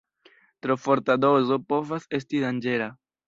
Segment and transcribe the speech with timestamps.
[0.65, 2.89] Tro forta dozo povas esti danĝera.